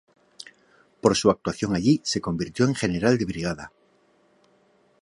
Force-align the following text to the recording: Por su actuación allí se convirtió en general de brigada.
Por 0.99 1.15
su 1.15 1.29
actuación 1.29 1.75
allí 1.75 2.01
se 2.03 2.21
convirtió 2.21 2.65
en 2.65 2.73
general 2.73 3.19
de 3.19 3.25
brigada. 3.25 3.71